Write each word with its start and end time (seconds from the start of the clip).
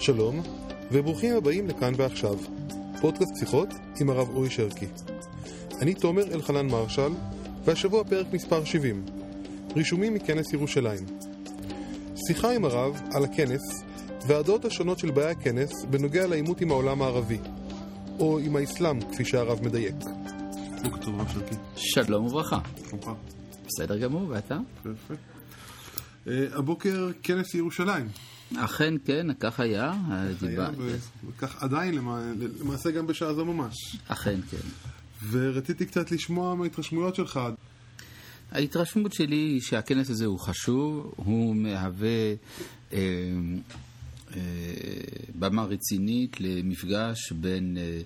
שלום, 0.00 0.42
וברוכים 0.92 1.36
הבאים 1.36 1.68
לכאן 1.68 1.92
ועכשיו, 1.96 2.38
פודקאסט 3.00 3.36
שיחות 3.38 3.68
עם 4.00 4.10
הרב 4.10 4.28
אורי 4.28 4.50
שרקי. 4.50 4.86
אני 5.80 5.94
תומר 5.94 6.22
אלחנן 6.34 6.66
מרשל, 6.66 7.12
והשבוע 7.64 8.04
פרק 8.04 8.26
מספר 8.32 8.64
70, 8.64 9.04
רישומים 9.76 10.14
מכנס 10.14 10.52
ירושלים. 10.52 11.06
שיחה 12.26 12.52
עם 12.52 12.64
הרב 12.64 13.00
על 13.14 13.24
הכנס 13.24 13.60
והדעות 14.26 14.64
השונות 14.64 14.98
של 14.98 15.10
באי 15.10 15.30
הכנס 15.30 15.84
בנוגע 15.90 16.26
לעימות 16.26 16.60
עם 16.60 16.70
העולם 16.70 17.02
הערבי, 17.02 17.38
או 18.18 18.38
עם 18.38 18.56
האסלאם, 18.56 19.00
כפי 19.12 19.24
שהרב 19.24 19.64
מדייק. 19.64 19.94
שלום 21.76 22.26
וברכה. 22.26 22.58
בסדר 23.66 23.98
גמור, 23.98 24.28
ואתה? 24.28 24.58
אה, 26.28 26.46
הבוקר 26.52 27.10
כנס 27.22 27.54
ירושלים. 27.54 28.29
אכן 28.56 28.94
כן, 29.04 29.26
כך 29.40 29.60
היה. 29.60 29.92
וכך 31.28 31.62
עדיין, 31.62 31.94
למע- 31.94 32.20
למעשה 32.60 32.90
גם 32.90 33.06
בשעה 33.06 33.34
זו 33.34 33.44
ממש. 33.44 33.96
אכן 34.08 34.40
כן. 34.50 34.56
ורציתי 35.30 35.86
קצת 35.86 36.10
לשמוע 36.12 36.54
מההתרשמויות 36.54 37.14
שלך. 37.14 37.40
ההתרשמות 38.52 39.12
שלי 39.12 39.36
היא 39.36 39.60
שהכנס 39.60 40.10
הזה 40.10 40.26
הוא 40.26 40.38
חשוב, 40.38 41.12
הוא 41.16 41.56
מהווה 41.56 42.34
אה, 42.92 42.98
אה, 44.36 44.40
במה 45.38 45.64
רצינית 45.64 46.40
למפגש 46.40 47.32
בין 47.32 47.76
אה, 47.80 48.00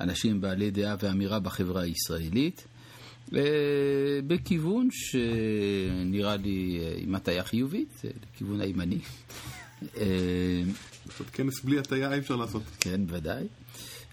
אנשים 0.00 0.40
בעלי 0.40 0.70
דעה 0.70 0.96
ואמירה 1.02 1.40
בחברה 1.40 1.82
הישראלית, 1.82 2.64
אה, 3.34 3.40
בכיוון 4.26 4.88
שנראה 4.92 6.36
לי 6.36 6.78
אה, 6.82 6.94
עם 6.98 7.14
הטיה 7.14 7.44
חיובית, 7.44 8.02
אה, 8.04 8.10
לכיוון 8.34 8.60
הימני. 8.60 8.98
אה, 9.96 10.62
לעשות 11.06 11.30
כנס 11.30 11.60
בלי 11.60 11.78
הטיה 11.78 12.12
אי 12.12 12.18
אפשר 12.18 12.36
לעשות. 12.36 12.62
כן, 12.80 13.00
ודאי. 13.08 13.46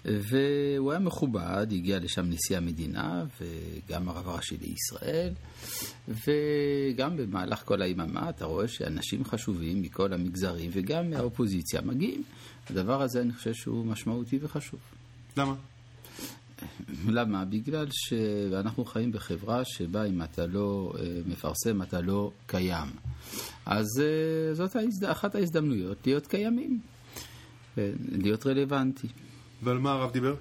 והוא 0.04 0.92
היה 0.92 1.00
מכובד, 1.00 1.66
הגיע 1.72 1.98
לשם 1.98 2.26
נשיא 2.30 2.56
המדינה 2.56 3.24
וגם 3.40 4.08
הרב 4.08 4.28
הראשי 4.28 4.56
לישראל, 4.56 5.32
וגם 6.08 7.16
במהלך 7.16 7.62
כל 7.64 7.82
היממה 7.82 8.30
אתה 8.30 8.44
רואה 8.44 8.68
שאנשים 8.68 9.24
חשובים 9.24 9.82
מכל 9.82 10.12
המגזרים 10.12 10.70
וגם 10.72 11.10
מהאופוזיציה 11.10 11.80
מגיעים. 11.80 12.22
הדבר 12.70 13.02
הזה 13.02 13.20
אני 13.20 13.32
חושב 13.32 13.54
שהוא 13.54 13.86
משמעותי 13.86 14.38
וחשוב. 14.42 14.80
למה? 15.36 15.54
למה? 17.08 17.44
בגלל 17.44 17.86
שאנחנו 17.90 18.84
חיים 18.84 19.12
בחברה 19.12 19.64
שבה 19.64 20.04
אם 20.04 20.22
אתה 20.22 20.46
לא 20.46 20.92
אה, 20.98 21.20
מפרסם 21.26 21.82
אתה 21.82 22.00
לא 22.00 22.30
קיים. 22.46 22.88
אז 23.66 23.86
אה, 24.00 24.54
זאת. 24.54 24.76
אחת 25.06 25.34
ההזדמנויות 25.34 26.06
להיות 26.06 26.26
קיימים, 26.26 26.80
אה, 27.78 27.90
להיות 28.12 28.46
רלוונטי. 28.46 29.08
ועל 29.62 29.78
מה 29.78 29.92
הרב 29.92 30.12
דיבר? 30.12 30.34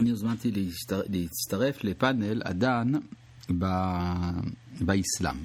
אני 0.00 0.10
הוזמנתי 0.10 0.50
להצטר... 0.50 1.02
להצטרף 1.08 1.84
לפאנל 1.84 2.42
אדן 2.44 2.92
ב... 3.58 3.64
באסלאם. 4.80 5.36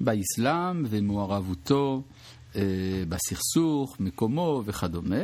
באסלאם 0.00 0.84
ומעורבותו 0.88 2.02
אה, 2.56 2.62
בסכסוך, 3.08 3.96
מקומו 4.00 4.62
וכדומה. 4.66 5.22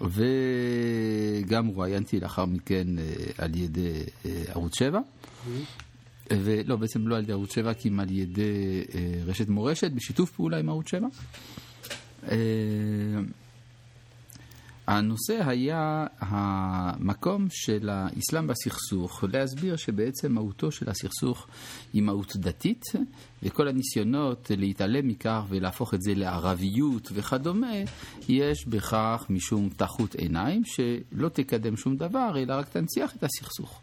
וגם 0.00 1.66
רואיינתי 1.66 2.20
לאחר 2.20 2.44
מכן 2.44 2.98
אה, 2.98 3.04
על 3.38 3.56
ידי 3.56 3.92
אה, 4.26 4.42
ערוץ 4.48 4.78
7. 4.78 5.00
ולא, 6.30 6.76
בעצם 6.76 7.08
לא 7.08 7.16
על 7.16 7.22
ידי 7.22 7.32
ערוץ 7.32 7.54
7, 7.54 7.74
כי 7.74 7.88
אם 7.88 8.00
על 8.00 8.10
ידי 8.10 8.84
אה, 8.94 9.00
רשת 9.26 9.48
מורשת, 9.48 9.90
בשיתוף 9.92 10.30
פעולה 10.30 10.58
עם 10.58 10.68
ערוץ 10.68 10.88
7. 10.90 11.06
הנושא 14.86 15.40
היה 15.46 16.06
המקום 16.18 17.46
של 17.50 17.88
האסלאם 17.88 18.46
בסכסוך, 18.46 19.24
להסביר 19.32 19.76
שבעצם 19.76 20.32
מהותו 20.32 20.70
של 20.70 20.90
הסכסוך 20.90 21.46
היא 21.92 22.02
מהות 22.02 22.36
דתית, 22.36 22.84
וכל 23.42 23.68
הניסיונות 23.68 24.50
להתעלם 24.56 25.08
מכך 25.08 25.42
ולהפוך 25.48 25.94
את 25.94 26.02
זה 26.02 26.14
לערביות 26.14 27.08
וכדומה, 27.12 27.72
יש 28.28 28.66
בכך 28.66 29.26
משום 29.30 29.68
טחות 29.76 30.14
עיניים 30.14 30.62
שלא 30.64 31.28
תקדם 31.28 31.76
שום 31.76 31.96
דבר, 31.96 32.32
אלא 32.36 32.54
רק 32.54 32.68
תנציח 32.68 33.16
את 33.16 33.24
הסכסוך. 33.24 33.80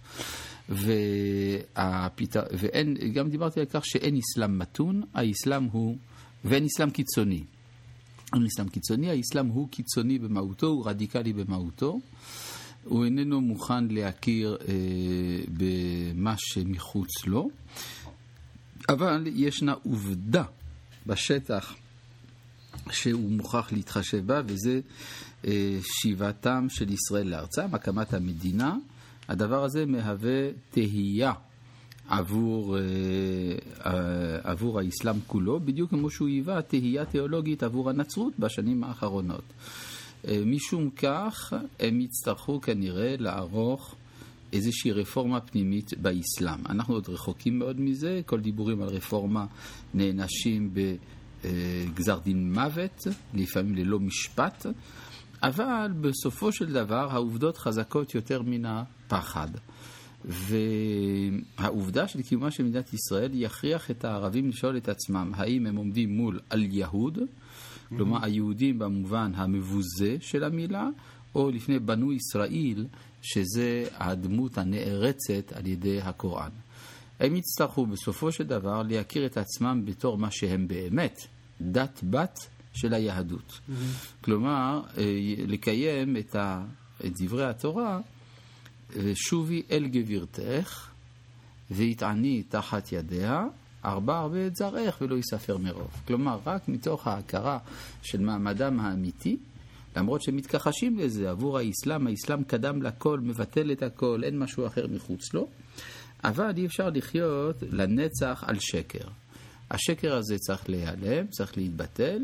והפת... 0.69 2.35
ואין, 2.51 2.95
גם 3.13 3.29
דיברתי 3.29 3.59
על 3.59 3.65
כך 3.65 3.85
שאין 3.85 4.17
אסלאם 4.17 4.59
מתון, 4.59 5.01
האסלאם 5.13 5.63
הוא, 5.63 5.97
ואין 6.45 6.65
אסלאם 6.65 6.89
קיצוני. 6.89 7.43
אין 8.33 8.45
אסלאם 8.45 8.69
קיצוני, 8.69 9.09
האסלאם 9.09 9.47
הוא 9.47 9.67
קיצוני 9.69 10.19
במהותו, 10.19 10.67
הוא 10.67 10.89
רדיקלי 10.89 11.33
במהותו. 11.33 11.99
הוא 12.83 13.05
איננו 13.05 13.41
מוכן 13.41 13.87
להכיר 13.87 14.57
אה, 14.67 14.73
במה 15.47 16.35
שמחוץ 16.37 17.25
לו, 17.25 17.49
אבל 18.89 19.23
ישנה 19.33 19.73
עובדה 19.83 20.43
בשטח 21.07 21.75
שהוא 22.91 23.31
מוכרח 23.31 23.71
להתחשב 23.71 24.25
בה, 24.25 24.41
וזה 24.45 24.79
אה, 25.45 25.79
שיבתם 25.81 26.67
של 26.69 26.91
ישראל 26.91 27.27
לארצם, 27.27 27.75
הקמת 27.75 28.13
המדינה. 28.13 28.75
הדבר 29.27 29.63
הזה 29.63 29.85
מהווה 29.85 30.49
תהייה 30.71 31.33
עבור, 32.07 32.77
אה, 32.77 32.81
אה, 33.85 34.39
עבור 34.43 34.79
האסלאם 34.79 35.15
כולו, 35.27 35.59
בדיוק 35.59 35.89
כמו 35.89 36.09
שהוא 36.09 36.27
היווה 36.27 36.61
תהייה 36.61 37.05
תיאולוגית 37.05 37.63
עבור 37.63 37.89
הנצרות 37.89 38.33
בשנים 38.39 38.83
האחרונות. 38.83 39.43
אה, 40.27 40.41
משום 40.45 40.89
כך, 40.89 41.53
הם 41.79 42.01
יצטרכו 42.01 42.61
כנראה 42.61 43.15
לערוך 43.19 43.95
איזושהי 44.53 44.91
רפורמה 44.91 45.39
פנימית 45.41 45.93
באסלאם. 46.01 46.59
אנחנו 46.69 46.93
עוד 46.93 47.09
רחוקים 47.09 47.59
מאוד 47.59 47.79
מזה, 47.79 48.21
כל 48.25 48.39
דיבורים 48.39 48.81
על 48.81 48.89
רפורמה 48.89 49.45
נענשים 49.93 50.73
בגזר 51.43 52.19
דין 52.19 52.53
מוות, 52.53 53.07
לפעמים 53.33 53.75
ללא 53.75 53.99
משפט, 53.99 54.65
אבל 55.43 55.91
בסופו 56.01 56.51
של 56.51 56.73
דבר 56.73 57.07
העובדות 57.11 57.57
חזקות 57.57 58.15
יותר 58.15 58.41
מן 58.41 58.65
הפחד. 58.65 59.47
והעובדה 60.25 62.07
של 62.07 62.21
קיומה 62.21 62.51
של 62.51 62.63
מדינת 62.63 62.93
ישראל 62.93 63.31
יכריח 63.33 63.91
את 63.91 64.05
הערבים 64.05 64.49
לשאול 64.49 64.77
את 64.77 64.89
עצמם 64.89 65.31
האם 65.35 65.65
הם 65.65 65.75
עומדים 65.75 66.17
מול 66.17 66.39
אל-יהוד, 66.51 67.19
כלומר 67.89 68.25
היהודים 68.25 68.79
במובן 68.79 69.31
המבוזה 69.35 70.17
של 70.19 70.43
המילה, 70.43 70.89
או 71.35 71.51
לפני 71.51 71.79
בנו 71.79 72.13
ישראל, 72.13 72.85
שזה 73.21 73.85
הדמות 73.95 74.57
הנערצת 74.57 75.51
על 75.53 75.67
ידי 75.67 76.01
הקוראן. 76.01 76.49
הם 77.19 77.35
יצטרכו 77.35 77.85
בסופו 77.85 78.31
של 78.31 78.43
דבר 78.43 78.83
להכיר 78.83 79.25
את 79.25 79.37
עצמם 79.37 79.81
בתור 79.85 80.17
מה 80.17 80.31
שהם 80.31 80.67
באמת, 80.67 81.19
דת 81.61 81.99
בת 82.09 82.39
של 82.73 82.93
היהדות. 82.93 83.51
Mm-hmm. 83.51 83.73
כלומר, 84.21 84.81
אה, 84.97 85.03
לקיים 85.47 86.17
את, 86.17 86.35
ה, 86.35 86.65
את 87.05 87.11
דברי 87.21 87.45
התורה, 87.45 87.99
שובי 89.13 89.63
אל 89.71 89.87
גבירתך, 89.87 90.87
והתעני 91.71 92.43
תחת 92.49 92.91
ידיה, 92.91 93.45
ארבע 93.85 94.17
הרבה 94.17 94.47
את 94.47 94.55
זרעך 94.55 94.97
ולא 95.01 95.15
יספר 95.15 95.57
מרוב. 95.57 95.91
כלומר, 96.07 96.39
רק 96.45 96.67
מתוך 96.67 97.07
ההכרה 97.07 97.57
של 98.01 98.21
מעמדם 98.21 98.79
האמיתי, 98.79 99.37
למרות 99.95 100.21
שמתכחשים 100.21 100.99
לזה 100.99 101.29
עבור 101.29 101.57
האסלאם, 101.57 102.07
האסלאם 102.07 102.43
קדם 102.43 102.81
לכל, 102.81 103.19
מבטל 103.19 103.71
את 103.71 103.83
הכל, 103.83 104.21
אין 104.23 104.39
משהו 104.39 104.67
אחר 104.67 104.87
מחוץ 104.87 105.33
לו, 105.33 105.47
אבל 106.23 106.51
אי 106.57 106.65
אפשר 106.65 106.89
לחיות 106.89 107.55
לנצח 107.71 108.43
על 108.47 108.59
שקר. 108.59 109.07
השקר 109.71 110.15
הזה 110.15 110.37
צריך 110.37 110.69
להיעלם, 110.69 111.27
צריך 111.27 111.57
להתבטל, 111.57 112.23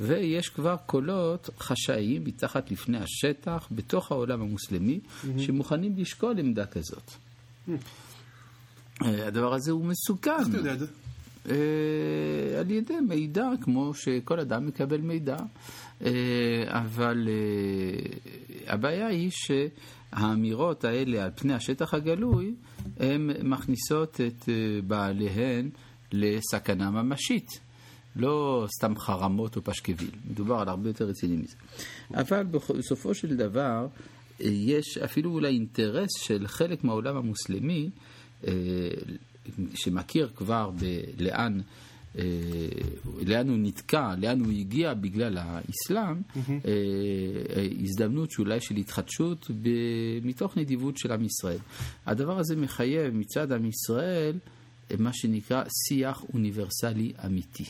ויש 0.00 0.48
כבר 0.48 0.76
קולות 0.86 1.50
חשאיים 1.58 2.24
מתחת 2.24 2.70
לפני 2.70 2.98
השטח, 2.98 3.68
בתוך 3.70 4.12
העולם 4.12 4.42
המוסלמי, 4.42 5.00
mm-hmm. 5.00 5.26
שמוכנים 5.38 5.94
לשקול 5.96 6.38
עמדה 6.38 6.66
כזאת. 6.66 7.10
Mm-hmm. 7.10 7.72
הדבר 9.00 9.54
הזה 9.54 9.70
הוא 9.72 9.84
מסוכן. 9.84 10.30
איך 10.38 10.48
אתה 10.48 10.56
יודע 10.56 10.72
את 10.72 10.78
זה? 10.78 10.86
אה, 11.48 12.60
על 12.60 12.70
ידי 12.70 13.00
מידע, 13.08 13.48
כמו 13.60 13.94
שכל 13.94 14.40
אדם 14.40 14.66
מקבל 14.66 15.00
מידע. 15.00 15.36
אה, 16.04 16.10
אבל 16.66 17.28
הבעיה 18.66 19.06
היא 19.06 19.30
שהאמירות 19.30 20.84
האלה 20.84 21.24
על 21.24 21.30
פני 21.34 21.54
השטח 21.54 21.94
הגלוי, 21.94 22.54
הן 23.00 23.30
מכניסות 23.42 24.20
את 24.20 24.48
בעליהן 24.86 25.70
לסכנה 26.12 26.90
ממשית. 26.90 27.60
לא 28.16 28.66
סתם 28.78 28.98
חרמות 28.98 29.56
או 29.56 29.62
פשקוויל, 29.64 30.10
מדובר 30.30 30.54
על 30.54 30.68
הרבה 30.68 30.88
יותר 30.88 31.04
רציני 31.04 31.36
מזה. 31.36 31.56
אבל 32.14 32.42
בסופו 32.78 33.14
של 33.14 33.36
דבר, 33.36 33.86
יש 34.40 34.98
אפילו 34.98 35.30
אולי 35.30 35.48
אינטרס 35.48 36.08
של 36.18 36.46
חלק 36.46 36.84
מהעולם 36.84 37.16
המוסלמי, 37.16 37.90
אה, 38.46 38.52
שמכיר 39.74 40.30
כבר 40.36 40.70
לאן, 41.18 41.60
אה, 42.18 42.24
לאן 43.26 43.48
הוא 43.48 43.56
נתקע, 43.58 44.14
לאן 44.18 44.40
הוא 44.40 44.52
הגיע 44.52 44.94
בגלל 44.94 45.38
האסלאם, 45.38 46.16
אה, 46.36 46.50
אה, 47.56 47.66
הזדמנות 47.80 48.30
שאולי 48.30 48.60
של 48.60 48.76
התחדשות 48.76 49.50
מתוך 50.22 50.56
נדיבות 50.58 50.96
של 50.98 51.12
עם 51.12 51.24
ישראל. 51.24 51.58
הדבר 52.06 52.38
הזה 52.38 52.56
מחייב 52.56 53.14
מצד 53.14 53.52
עם 53.52 53.66
ישראל 53.66 54.38
אה, 54.90 54.96
מה 54.98 55.10
שנקרא 55.12 55.64
שיח 55.88 56.24
אוניברסלי 56.34 57.12
אמיתי. 57.26 57.64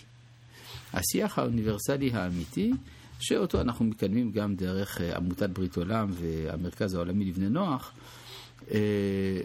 השיח 0.93 1.39
האוניברסלי 1.39 2.11
האמיתי, 2.13 2.73
שאותו 3.21 3.61
אנחנו 3.61 3.85
מקדמים 3.85 4.33
גם 4.33 4.55
דרך 4.55 5.01
אה, 5.01 5.17
עמותת 5.17 5.51
ברית 5.51 5.77
עולם 5.77 6.09
והמרכז 6.11 6.95
העולמי 6.95 7.25
לבני 7.25 7.49
נוח, 7.49 7.93
אה, 8.71 8.79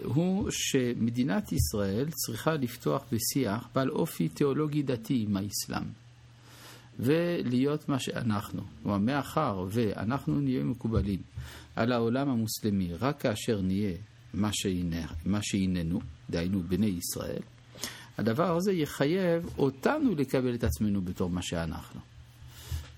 הוא 0.04 0.50
שמדינת 0.50 1.52
ישראל 1.52 2.06
צריכה 2.10 2.54
לפתוח 2.54 3.04
בשיח 3.12 3.68
בעל 3.74 3.90
אופי 3.90 4.28
תיאולוגי 4.28 4.82
דתי 4.82 5.24
עם 5.28 5.36
האסלאם. 5.36 5.84
ולהיות 6.98 7.88
מה 7.88 7.98
שאנחנו. 7.98 8.62
כלומר, 8.82 8.98
מאחר 8.98 9.66
ואנחנו 9.70 10.40
נהיה 10.40 10.64
מקובלים 10.64 11.20
על 11.76 11.92
העולם 11.92 12.28
המוסלמי 12.28 12.94
רק 12.94 13.20
כאשר 13.20 13.60
נהיה 13.60 13.92
מה 15.24 15.40
שהננו, 15.42 16.00
דהיינו 16.30 16.62
בני 16.62 16.86
ישראל, 16.86 17.42
הדבר 18.18 18.56
הזה 18.56 18.72
יחייב 18.72 19.50
אותנו 19.58 20.14
לקבל 20.14 20.54
את 20.54 20.64
עצמנו 20.64 21.02
בתור 21.02 21.30
מה 21.30 21.42
שאנחנו. 21.42 22.00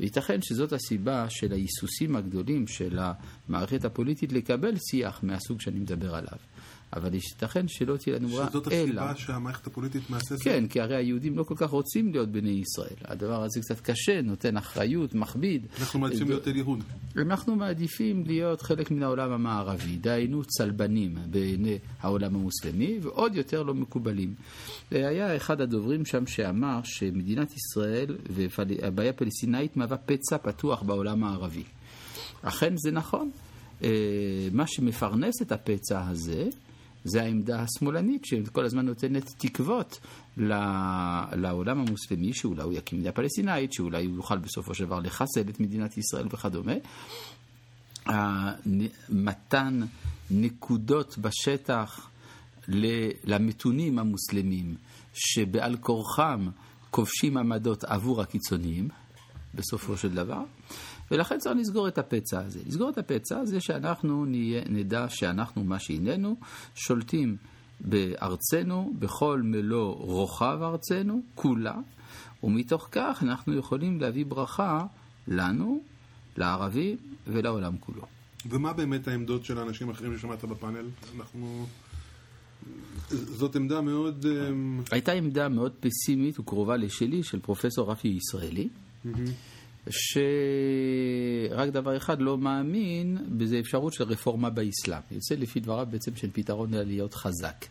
וייתכן 0.00 0.43
שזאת 0.43 0.72
הסיבה 0.72 1.26
של 1.31 1.52
ההיסוסים 1.52 2.16
הגדולים 2.16 2.66
של 2.66 2.99
המערכת 2.99 3.84
הפוליטית 3.84 4.32
לקבל 4.32 4.75
שיח 4.90 5.20
מהסוג 5.22 5.61
שאני 5.61 5.78
מדבר 5.78 6.14
עליו. 6.14 6.38
אבל 6.96 7.14
ייתכן 7.14 7.69
שלא 7.69 7.96
תהיה 7.96 8.17
לנו 8.17 8.29
ברירה, 8.29 8.49
שזאת 8.50 8.69
אלא... 8.69 8.82
הסיבה 8.82 9.17
שהמערכת 9.17 9.67
הפוליטית 9.67 10.11
מהססת? 10.11 10.43
כן, 10.43 10.67
כי 10.69 10.81
הרי 10.81 10.96
היהודים 10.96 11.38
לא 11.38 11.43
כל 11.43 11.55
כך 11.56 11.70
רוצים 11.70 12.12
להיות 12.12 12.29
בני 12.29 12.50
ישראל. 12.50 12.96
הדבר 13.05 13.43
הזה 13.43 13.61
קצת 13.61 13.81
קשה, 13.81 14.23
נותן 14.23 14.56
אחריות, 14.56 15.14
מכביד. 15.14 15.67
אנחנו 15.81 16.00
מעדיפים 16.00 16.29
להיות 16.29 16.49
אל 16.49 16.56
יהוד. 16.56 16.82
אנחנו 17.17 17.56
מעדיפים 17.56 18.25
להיות 18.26 18.62
חלק 18.62 18.91
מן 18.91 19.02
העולם 19.02 19.32
המערבי, 19.32 19.96
דהיינו 19.96 20.44
צלבנים 20.44 21.14
בעיני 21.31 21.79
העולם 22.00 22.35
המוסלמי, 22.35 22.99
ועוד 23.02 23.35
יותר 23.35 23.62
לא 23.62 23.75
מקובלים. 23.75 24.35
היה 24.90 25.37
אחד 25.37 25.61
הדוברים 25.61 26.05
שם 26.05 26.26
שאמר 26.26 26.81
שמדינת 26.85 27.52
ישראל 27.56 28.17
והבעיה 28.31 29.11
הפלסטינאית 29.11 29.76
מהווה 29.76 29.97
פצע 29.97 30.38
פתוח 30.38 30.82
בעולם 30.82 31.25
הערבי. 31.25 31.62
אכן 32.43 32.76
זה 32.76 32.90
נכון. 32.90 33.31
אה, 33.82 33.88
מה 34.52 34.67
שמפרנס 34.67 35.43
את 35.43 35.52
הפצע 35.52 36.08
הזה 36.08 36.49
זה 37.05 37.23
העמדה 37.23 37.61
השמאלנית 37.61 38.25
שכל 38.25 38.65
הזמן 38.65 38.87
נותנת 38.87 39.35
תקוות 39.39 40.01
לעולם 40.37 41.81
המוסלמי 41.81 42.35
שאולי 42.35 42.62
הוא 42.62 42.73
יקים 42.73 42.99
מדינה 42.99 43.12
פלסטינאית, 43.12 43.73
שאולי 43.73 44.05
הוא 44.06 44.17
יוכל 44.17 44.39
בסופו 44.39 44.75
של 44.75 44.85
דבר 44.85 45.01
לחסל 45.01 45.41
את 45.49 45.61
מדינת 45.61 45.99
ישראל 45.99 46.27
וכדומה. 46.31 46.73
מתן 49.09 49.81
נקודות 50.31 51.19
בשטח 51.19 52.09
למתונים 53.25 53.99
המוסלמים 53.99 54.75
שבעל 55.15 55.77
כורחם 55.77 56.49
כובשים 56.91 57.37
עמדות 57.37 57.85
עבור 57.85 58.23
הקיצוניים, 58.23 58.89
בסופו 59.55 59.97
של 59.97 60.15
דבר, 60.15 60.43
ולכן 61.11 61.39
צריך 61.39 61.56
לסגור 61.56 61.89
את 61.89 61.99
הפצע 61.99 62.41
הזה. 62.41 62.61
לסגור 62.67 62.91
את 62.91 62.99
הפצע 62.99 63.45
זה 63.45 63.61
שאנחנו 63.61 64.25
נהיה, 64.25 64.62
נדע 64.69 65.06
שאנחנו 65.09 65.65
מה 65.65 65.79
שהננו, 65.79 66.37
שולטים 66.75 67.37
בארצנו, 67.81 68.93
בכל 68.99 69.43
מלוא 69.45 69.95
רוחב 69.95 70.59
ארצנו, 70.62 71.23
כולה, 71.35 71.75
ומתוך 72.43 72.89
כך 72.93 73.23
אנחנו 73.23 73.59
יכולים 73.59 74.01
להביא 74.01 74.27
ברכה 74.27 74.87
לנו, 75.29 75.81
לערבים 76.37 76.97
ולעולם 77.27 77.77
כולו. 77.81 78.03
ומה 78.50 78.73
באמת 78.73 79.09
העמדות 79.09 79.45
של 79.45 79.59
האנשים 79.59 79.89
האחרים 79.89 80.19
ששמעת 80.19 80.45
בפאנל? 80.45 80.87
אנחנו... 81.17 81.67
זאת 83.11 83.57
עמדה 83.57 83.81
מאוד... 83.81 84.27
אמ, 84.27 84.83
הייתה 84.91 85.12
עמדה 85.12 85.49
מאוד 85.49 85.73
פסימית 85.81 86.41
וקרובה 86.41 86.77
לשלי 86.77 87.23
של 87.23 87.41
פרופסור 87.41 87.91
רפי 87.91 88.09
ישראלי, 88.09 88.69
שרק 89.91 91.69
דבר 91.69 91.97
אחד 91.97 92.21
לא 92.21 92.39
מאמין 92.39 93.19
בזה 93.39 93.59
אפשרות 93.59 93.93
של 93.93 94.05
רפורמה 94.05 94.51
באסלאם. 94.51 95.03
יוצא 95.11 95.35
לפי 95.35 95.61
דבריו 95.61 95.87
בעצם 95.91 96.17
של 96.17 96.31
פתרון 96.33 96.75
לעליות 96.75 97.15
חזק. 97.15 97.65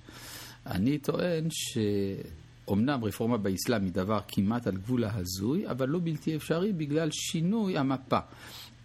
אני 0.65 0.97
טוען 0.97 1.47
שאומנם 1.49 3.03
רפורמה 3.03 3.37
באסלאם 3.37 3.83
היא 3.83 3.91
דבר 3.91 4.19
כמעט 4.27 4.67
על 4.67 4.77
גבול 4.77 5.03
ההזוי, 5.03 5.69
אבל 5.69 5.89
לא 5.89 5.99
בלתי 6.03 6.35
אפשרי 6.35 6.73
בגלל 6.73 7.09
שינוי 7.11 7.77
המפה. 7.77 8.19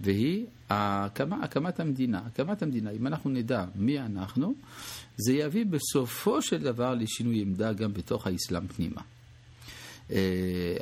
והיא 0.00 0.46
הקמה, 0.70 1.44
הקמת 1.44 1.80
המדינה. 1.80 2.18
הקמת 2.26 2.62
המדינה, 2.62 2.90
אם 2.90 3.06
אנחנו 3.06 3.30
נדע 3.30 3.64
מי 3.74 4.00
אנחנו, 4.00 4.54
זה 5.16 5.32
יביא 5.32 5.64
בסופו 5.66 6.42
של 6.42 6.62
דבר 6.62 6.94
לשינוי 6.94 7.40
עמדה 7.40 7.72
גם 7.72 7.92
בתוך 7.92 8.26
האסלאם 8.26 8.66
פנימה. 8.66 9.00
Uh, 10.08 10.12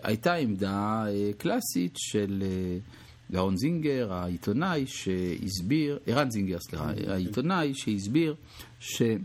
הייתה 0.02 0.34
עמדה 0.34 1.04
uh, 1.06 1.10
קלאסית 1.38 1.94
של 1.96 2.42
uh, 2.42 3.32
גאון 3.32 3.56
זינגר, 3.56 4.12
העיתונאי 4.12 4.86
שהסביר, 4.86 5.98
ערן 6.06 6.30
זינגר, 6.30 6.58
סליחה, 6.60 6.90
העיתונאי 7.08 7.72
שהסביר 7.74 8.34
שצריך 8.80 9.18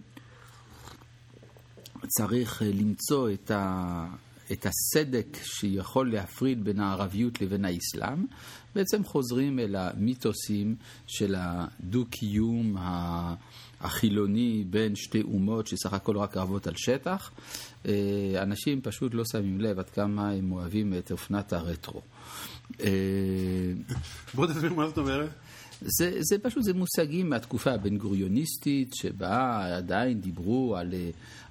למצוא 2.66 3.30
את, 3.32 3.52
ה, 3.52 4.08
את 4.52 4.66
הסדק 4.66 5.38
שיכול 5.44 6.12
להפריד 6.12 6.64
בין 6.64 6.80
הערביות 6.80 7.42
לבין 7.42 7.66
האסלאם. 7.66 8.26
בעצם 8.76 9.04
חוזרים 9.04 9.60
אל 9.60 9.76
המיתוסים 9.76 10.76
של 11.08 11.36
הדו-קיום 11.38 12.76
החילוני 13.82 14.64
בין 14.70 14.96
שתי 14.96 15.22
אומות 15.22 15.68
שסך 15.68 15.94
הכל 15.94 16.18
רק 16.18 16.38
רבות 16.38 16.68
על 16.68 16.74
שטח. 16.78 17.32
אנשים 18.42 18.82
פשוט 18.82 19.14
לא 19.14 19.24
שמים 19.26 19.62
לב 19.62 19.80
עד 19.80 19.90
כמה 19.90 20.30
הם 20.32 20.52
אוהבים 20.52 20.94
את 20.94 21.12
אופנת 21.12 21.54
הרטרו. 21.54 22.02
בוא 24.34 24.48
תסביר 24.48 24.74
מה 24.74 24.88
זאת 24.88 24.98
אומרת. 24.98 25.30
זה, 25.82 26.18
זה 26.20 26.38
פשוט, 26.40 26.64
זה 26.64 26.74
מושגים 26.74 27.30
מהתקופה 27.30 27.72
הבן 27.72 27.98
גוריוניסטית, 27.98 28.94
שבה 28.94 29.66
עדיין 29.78 30.22
דיברו 30.22 30.76
על 30.78 30.94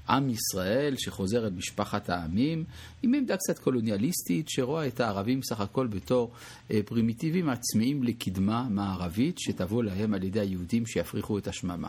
עם 0.09 0.31
ישראל 0.31 0.95
שחוזר 0.99 1.47
אל 1.47 1.51
משפחת 1.51 2.11
העמים, 2.11 2.65
עם 3.03 3.15
עמדה 3.15 3.37
קצת 3.37 3.59
קולוניאליסטית, 3.59 4.49
שרואה 4.49 4.87
את 4.87 5.01
הערבים 5.01 5.43
סך 5.43 5.61
הכל 5.61 5.87
בתור 5.87 6.31
פרימיטיבים 6.85 7.49
עצמאיים 7.49 8.03
לקדמה 8.03 8.67
מערבית, 8.71 9.39
שתבוא 9.39 9.83
להם 9.83 10.15
על 10.15 10.23
ידי 10.23 10.41
היהודים 10.41 10.87
שיפריחו 10.87 11.39
את 11.39 11.49
השממה. 11.49 11.89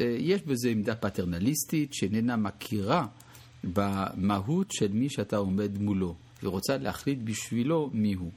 יש 0.00 0.42
בזה 0.42 0.68
עמדה 0.68 0.94
פטרנליסטית, 0.94 1.94
שאיננה 1.94 2.36
מכירה 2.36 3.06
במהות 3.64 4.72
של 4.72 4.92
מי 4.92 5.10
שאתה 5.10 5.36
עומד 5.36 5.78
מולו, 5.78 6.14
ורוצה 6.42 6.76
להחליט 6.76 7.18
בשבילו 7.24 7.90
מיהו. 7.92 8.30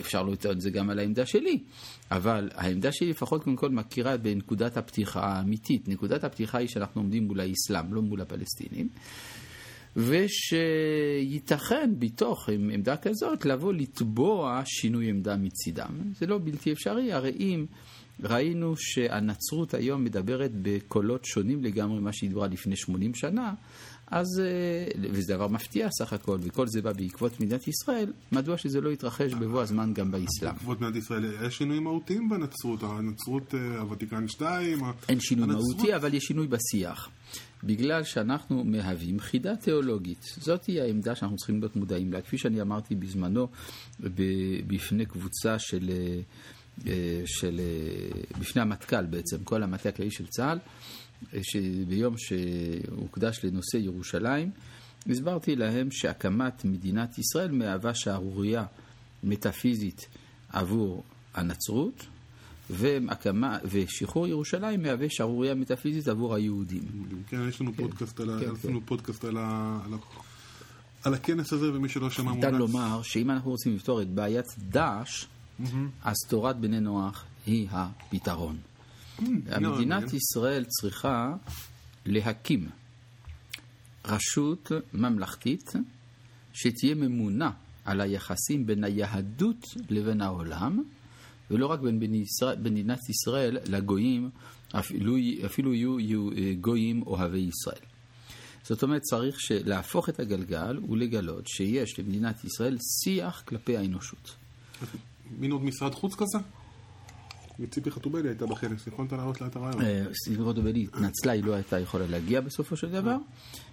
אפשר 0.00 0.22
לטעון 0.22 0.56
את 0.56 0.60
זה 0.60 0.70
גם 0.70 0.90
על 0.90 0.98
העמדה 0.98 1.26
שלי, 1.26 1.58
אבל 2.10 2.50
העמדה 2.54 2.92
שלי 2.92 3.10
לפחות 3.10 3.44
קודם 3.44 3.56
כל 3.56 3.70
מכירה 3.70 4.16
בנקודת 4.16 4.76
הפתיחה 4.76 5.20
האמיתית. 5.20 5.88
נקודת 5.88 6.24
הפתיחה 6.24 6.58
היא 6.58 6.68
שאנחנו 6.68 7.00
עומדים 7.00 7.24
מול 7.26 7.40
האסלאם, 7.40 7.94
לא 7.94 8.02
מול 8.02 8.20
הפלסטינים, 8.20 8.88
ושייתכן 9.96 11.90
בתוך 11.98 12.48
עמדה 12.48 12.96
כזאת 12.96 13.44
לבוא 13.44 13.72
לתבוע 13.72 14.62
שינוי 14.64 15.10
עמדה 15.10 15.36
מצידם. 15.36 15.90
זה 16.18 16.26
לא 16.26 16.38
בלתי 16.44 16.72
אפשרי, 16.72 17.12
הרי 17.12 17.32
אם 17.40 17.66
ראינו 18.22 18.74
שהנצרות 18.76 19.74
היום 19.74 20.04
מדברת 20.04 20.50
בקולות 20.62 21.24
שונים 21.24 21.64
לגמרי 21.64 22.00
ממה 22.00 22.12
שהיא 22.12 22.28
דיברה 22.30 22.46
לפני 22.46 22.76
80 22.76 23.14
שנה, 23.14 23.54
אז, 24.10 24.42
וזה 25.12 25.34
דבר 25.34 25.48
מפתיע 25.48 25.88
סך 25.90 26.12
הכל, 26.12 26.38
וכל 26.40 26.66
זה 26.66 26.82
בא 26.82 26.92
בעקבות 26.92 27.40
מדינת 27.40 27.68
ישראל, 27.68 28.12
מדוע 28.32 28.58
שזה 28.58 28.80
לא 28.80 28.90
יתרחש 28.90 29.34
בבוא 29.34 29.62
הזמן 29.62 29.94
גם 29.94 30.10
באסלאם? 30.10 30.52
בעקבות 30.52 30.80
מדינת 30.80 30.96
ישראל, 30.96 31.24
יש 31.46 31.58
שינויים 31.58 31.84
מהותיים 31.84 32.28
בנצרות, 32.28 32.82
הנצרות, 32.82 33.54
הוותיקן 33.54 34.28
2, 34.28 34.78
אין 35.08 35.20
שינוי 35.20 35.44
הנצרות... 35.44 35.76
מהותי, 35.76 35.96
אבל 35.96 36.14
יש 36.14 36.24
שינוי 36.24 36.46
בשיח. 36.46 37.08
בגלל 37.64 38.04
שאנחנו 38.04 38.64
מהווים 38.64 39.20
חידה 39.20 39.56
תיאולוגית. 39.56 40.24
זאת 40.38 40.64
היא 40.64 40.80
העמדה 40.82 41.14
שאנחנו 41.14 41.36
צריכים 41.36 41.60
להיות 41.60 41.76
מודעים 41.76 42.12
לה. 42.12 42.20
כפי 42.20 42.38
שאני 42.38 42.60
אמרתי 42.60 42.94
בזמנו, 42.94 43.48
בפני 44.66 45.06
קבוצה 45.06 45.58
של... 45.58 45.90
של 47.26 47.60
בפני 48.38 48.62
המטכ"ל 48.62 49.06
בעצם, 49.06 49.36
כל 49.44 49.62
המטה 49.62 49.88
הכללי 49.88 50.10
של 50.10 50.26
צה"ל, 50.26 50.58
שביום 51.42 52.14
שהוקדש 52.18 53.44
לנושא 53.44 53.76
ירושלים, 53.76 54.50
הסברתי 55.10 55.56
להם 55.56 55.88
שהקמת 55.90 56.64
מדינת 56.64 57.18
ישראל 57.18 57.50
מהווה 57.50 57.94
שערורייה 57.94 58.64
מטאפיזית 59.24 60.08
עבור 60.48 61.04
הנצרות, 61.34 62.06
והקמה, 62.70 63.58
ושחרור 63.64 64.26
ירושלים 64.28 64.82
מהווה 64.82 65.06
שערורייה 65.10 65.54
מטאפיזית 65.54 66.08
עבור 66.08 66.34
היהודים. 66.34 66.82
כן, 67.28 67.48
יש 67.48 67.60
לנו 67.60 67.72
פודקאסט 67.72 68.20
על 68.20 68.40
כן, 68.40 68.68
לנו 68.68 68.80
פודקאסט 68.86 69.24
על 69.24 69.36
ה- 69.36 69.78
על 69.84 69.94
ה- 69.94 69.96
על 71.04 71.14
הכנס 71.14 71.52
הזה, 71.52 71.72
ומי 71.74 71.88
שלא 71.88 72.10
שמע 72.10 72.32
ניתן 72.34 72.54
מומלץ. 72.54 72.60
לומר 72.74 73.02
שאם 73.02 73.30
אנחנו 73.30 73.50
רוצים 73.50 73.74
לפתור 73.74 74.02
את 74.02 74.08
בעיית 74.08 74.46
דאעש, 74.58 75.24
אז 76.02 76.16
תורת 76.28 76.56
בני 76.56 76.80
נוח 76.80 77.24
היא 77.46 77.68
הפתרון. 77.70 78.58
מדינת 79.20 79.86
מעניין. 79.86 80.16
ישראל 80.16 80.64
צריכה 80.64 81.34
להקים 82.06 82.68
רשות 84.04 84.72
ממלכתית 84.94 85.72
שתהיה 86.52 86.94
ממונה 86.94 87.50
על 87.84 88.00
היחסים 88.00 88.66
בין 88.66 88.84
היהדות 88.84 89.66
לבין 89.90 90.20
העולם, 90.20 90.82
ולא 91.50 91.66
רק 91.66 91.80
בין 91.80 92.00
מדינת 92.62 93.08
ישראל 93.08 93.58
לגויים, 93.66 94.30
אפילו, 94.78 95.14
אפילו 95.46 95.74
יהיו, 95.74 96.00
יהיו 96.00 96.32
אה, 96.32 96.54
גויים 96.60 97.02
אוהבי 97.02 97.38
ישראל. 97.38 97.84
זאת 98.62 98.82
אומרת, 98.82 99.02
צריך 99.02 99.36
להפוך 99.50 100.08
את 100.08 100.20
הגלגל 100.20 100.78
ולגלות 100.88 101.48
שיש 101.48 101.98
למדינת 101.98 102.44
ישראל 102.44 102.76
שיח 103.04 103.42
כלפי 103.46 103.76
האנושות. 103.76 104.36
מין 105.38 105.52
עוד 105.52 105.64
משרד 105.64 105.94
חוץ 105.94 106.14
כזה? 106.14 106.38
וציפי 107.60 107.90
חוטובלי 107.90 108.28
הייתה 108.28 108.46
בכנס, 108.46 108.86
יכולת 108.86 109.12
להראות 109.12 109.40
לה 109.40 109.46
את 109.46 109.56
הרעיון. 109.56 109.82
אה, 109.82 110.04
ציפי 110.24 110.42
חוטובלי 110.42 110.82
התנצלה, 110.82 111.32
היא 111.32 111.44
לא 111.44 111.54
הייתה 111.54 111.78
יכולה 111.78 112.06
להגיע 112.06 112.40
בסופו 112.40 112.76
של 112.76 112.90
דבר, 112.90 113.16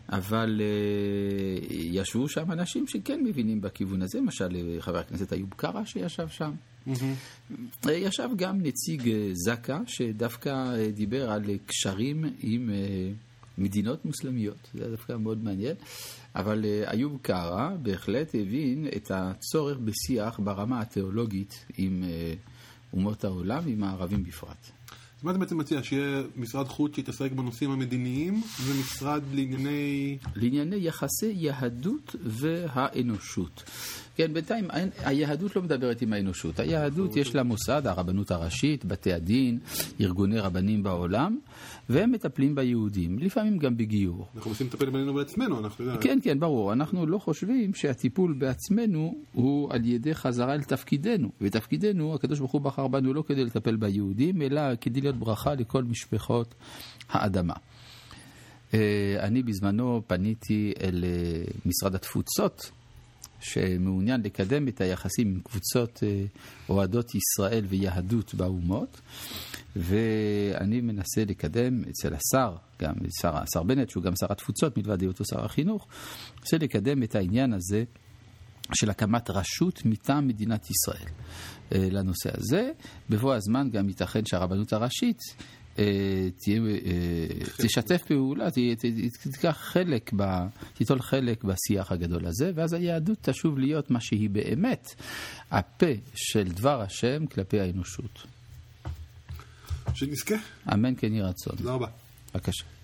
אבל 0.09 0.61
אה, 0.61 1.65
ישבו 1.69 2.29
שם 2.29 2.51
אנשים 2.51 2.87
שכן 2.87 3.23
מבינים 3.23 3.61
בכיוון 3.61 4.01
הזה, 4.01 4.19
למשל 4.19 4.55
אה, 4.55 4.81
חבר 4.81 4.97
הכנסת 4.97 5.33
איוב 5.33 5.49
קרא 5.55 5.85
שישב 5.85 6.27
שם. 6.27 6.51
אה, 7.87 7.93
ישב 7.93 8.29
גם 8.35 8.61
נציג 8.61 9.09
אה, 9.09 9.29
זק"א, 9.33 9.77
שדווקא 9.87 10.49
אה, 10.49 10.91
דיבר 10.91 11.31
על 11.31 11.49
אה, 11.49 11.55
קשרים 11.65 12.25
עם 12.39 12.69
אה, 12.69 12.75
מדינות 13.57 14.05
מוסלמיות, 14.05 14.69
זה 14.73 14.81
היה 14.81 14.91
דווקא 14.91 15.13
מאוד 15.13 15.43
מעניין, 15.43 15.75
אבל 16.35 16.65
אה, 16.65 16.91
איוב 16.91 17.17
קרא 17.21 17.69
בהחלט 17.81 18.35
הבין 18.35 18.87
את 18.95 19.11
הצורך 19.11 19.77
בשיח 19.77 20.39
ברמה 20.39 20.81
התיאולוגית 20.81 21.65
עם 21.77 22.03
אה, 22.03 22.33
אומות 22.93 23.23
העולם, 23.23 23.63
עם 23.67 23.83
הערבים 23.83 24.23
בפרט. 24.23 24.76
אז 25.17 25.23
מה 25.23 25.31
אתה 25.31 25.39
בעצם 25.39 25.57
מציע? 25.57 25.83
שיהיה 25.83 26.23
משרד 26.35 26.67
חוץ 26.67 26.95
שיתעסק 26.95 27.31
בנושאים 27.31 27.71
המדיניים, 27.71 28.41
ומשרד 28.61 29.21
לענייני... 29.33 30.17
לענייני 30.35 30.75
יחסי 30.75 31.33
יהדות 31.35 32.15
והאנושות. 32.23 33.63
כן, 34.17 34.33
בינתיים 34.33 34.67
היהדות 34.97 35.55
לא 35.55 35.61
מדברת 35.61 36.01
עם 36.01 36.13
האנושות. 36.13 36.59
היהדות 36.59 37.15
יש 37.15 37.35
לה 37.35 37.43
מוסד, 37.43 37.87
הרבנות 37.87 38.31
הראשית, 38.31 38.85
בתי 38.85 39.13
הדין, 39.13 39.59
ארגוני 40.01 40.39
רבנים 40.39 40.83
בעולם, 40.83 41.39
והם 41.89 42.11
מטפלים 42.11 42.55
ביהודים, 42.55 43.19
לפעמים 43.19 43.57
גם 43.57 43.77
בגיור. 43.77 44.27
אנחנו 44.35 44.51
מנסים 44.51 44.67
לטפל 44.67 44.89
בינינו 44.89 45.13
בעצמנו, 45.13 45.59
אנחנו 45.59 45.85
יודעים. 45.85 46.01
כן, 46.01 46.19
כן, 46.23 46.39
ברור. 46.39 46.73
אנחנו 46.73 47.05
לא 47.05 47.17
חושבים 47.17 47.73
שהטיפול 47.73 48.33
בעצמנו 48.33 49.15
הוא 49.33 49.73
על 49.73 49.85
ידי 49.85 50.15
חזרה 50.15 50.53
אל 50.53 50.63
תפקידנו. 50.63 51.29
ותפקידנו, 51.41 52.15
הקדוש 52.15 52.39
ברוך 52.39 52.51
הוא 52.51 52.61
בחר 52.61 52.87
בנו 52.87 53.13
לא 53.13 53.23
כדי 53.27 53.45
לטפל 53.45 53.75
ביהודים, 53.75 54.41
אלא 54.41 54.61
כדי 54.81 55.01
להיות 55.07 55.19
ברכה 55.19 55.55
לכל 55.55 55.83
משפחות 55.83 56.55
האדמה. 57.09 57.53
אה, 58.73 59.15
אני 59.19 59.43
בזמנו 59.43 60.01
פניתי 60.07 60.73
אל 60.81 61.03
אה, 61.03 61.43
משרד 61.65 61.95
התפוצות, 61.95 62.71
שמעוניין 63.39 64.21
לקדם 64.21 64.67
את 64.67 64.81
היחסים 64.81 65.27
עם 65.27 65.39
קבוצות 65.43 66.03
אה, 66.03 66.25
אוהדות 66.69 67.11
ישראל 67.15 67.65
ויהדות 67.69 68.35
באומות, 68.35 69.01
ואני 69.75 70.81
מנסה 70.81 71.25
לקדם 71.27 71.83
אצל 71.89 72.13
השר, 72.13 72.55
גם 72.81 72.93
שר, 73.21 73.37
השר 73.37 73.63
בנט, 73.63 73.89
שהוא 73.89 74.03
גם 74.03 74.13
שר 74.15 74.27
התפוצות, 74.29 74.77
מלבד 74.77 75.01
היותו 75.01 75.25
שר 75.25 75.45
החינוך, 75.45 75.87
מנסה 76.39 76.57
לקדם 76.57 77.03
את 77.03 77.15
העניין 77.15 77.53
הזה 77.53 77.83
של 78.73 78.89
הקמת 78.89 79.29
רשות 79.29 79.81
מטעם 79.85 80.27
מדינת 80.27 80.67
ישראל 80.69 81.09
אה, 81.75 81.87
לנושא 81.91 82.29
הזה. 82.37 82.71
בבוא 83.09 83.35
הזמן 83.35 83.69
גם 83.69 83.89
ייתכן 83.89 84.25
שהרבנות 84.25 84.73
הראשית 84.73 85.19
אה, 85.79 86.29
תהיה, 86.37 86.61
אה, 86.61 87.45
תשתף 87.57 88.03
פעולה, 88.07 88.47
תיקח 89.23 89.57
חלק, 89.59 90.11
ב, 90.15 90.23
תיטול 90.73 91.01
חלק 91.01 91.43
בשיח 91.43 91.91
הגדול 91.91 92.25
הזה, 92.25 92.51
ואז 92.55 92.73
היהדות 92.73 93.17
תשוב 93.21 93.59
להיות 93.59 93.91
מה 93.91 93.99
שהיא 94.01 94.29
באמת, 94.29 94.87
הפה 95.51 95.85
של 96.15 96.47
דבר 96.47 96.81
השם 96.81 97.25
כלפי 97.25 97.59
האנושות. 97.59 98.23
שנזכה. 99.93 100.35
אמן 100.73 100.93
כן 100.97 101.13
יהי 101.13 101.21
רצון. 101.21 101.55
תודה 101.55 101.73
רבה. 101.73 101.87
בבקשה. 102.33 102.76